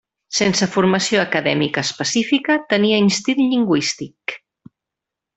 Sense 0.35 0.67
formació 0.75 1.19
acadèmica 1.23 1.83
específica, 1.89 2.57
tenia 2.73 3.01
instint 3.09 3.43
lingüístic. 3.55 4.35